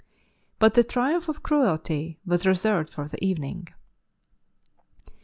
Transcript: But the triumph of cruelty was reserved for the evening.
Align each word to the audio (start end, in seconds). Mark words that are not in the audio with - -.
But 0.57 0.73
the 0.73 0.83
triumph 0.83 1.29
of 1.29 1.43
cruelty 1.43 2.17
was 2.25 2.47
reserved 2.47 2.89
for 2.91 3.07
the 3.07 3.23
evening. 3.23 3.67